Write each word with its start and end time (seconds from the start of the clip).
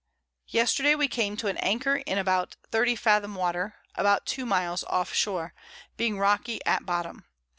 11._ 0.47 0.53
Yesterday 0.55 0.95
we 0.95 1.07
came 1.07 1.37
to 1.37 1.45
an 1.45 1.57
Anchor 1.57 1.97
in 1.97 2.17
about 2.17 2.55
30 2.71 2.95
Fathom 2.95 3.35
Water, 3.35 3.75
about 3.93 4.25
2 4.25 4.47
Miles 4.47 4.83
off 4.85 5.13
Shore, 5.13 5.53
being 5.95 6.17
rocky 6.17 6.59
at 6.65 6.87
bottom. 6.87 7.25